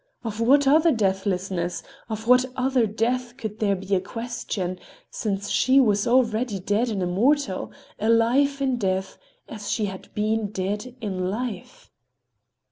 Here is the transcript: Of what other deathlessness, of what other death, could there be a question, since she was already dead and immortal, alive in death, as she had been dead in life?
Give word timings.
Of 0.23 0.39
what 0.39 0.67
other 0.67 0.91
deathlessness, 0.91 1.83
of 2.09 2.27
what 2.27 2.43
other 2.55 2.87
death, 2.87 3.37
could 3.37 3.59
there 3.59 3.75
be 3.75 3.93
a 3.93 4.01
question, 4.01 4.79
since 5.11 5.47
she 5.49 5.79
was 5.79 6.07
already 6.07 6.57
dead 6.57 6.89
and 6.89 7.03
immortal, 7.03 7.71
alive 7.99 8.63
in 8.63 8.77
death, 8.77 9.19
as 9.47 9.69
she 9.69 9.85
had 9.85 10.11
been 10.15 10.49
dead 10.49 10.95
in 11.01 11.29
life? 11.29 11.91